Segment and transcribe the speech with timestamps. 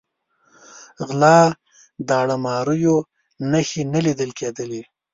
[1.07, 1.39] غلا،
[2.07, 2.97] داړه ماریو
[3.51, 4.81] نښې نه لیده کېدلې.